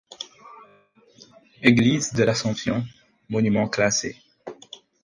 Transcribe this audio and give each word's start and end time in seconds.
Église 1.61 2.13
de 2.13 2.23
l'Assomption, 2.23 2.83
Monument 3.29 3.69
classé. 3.69 4.15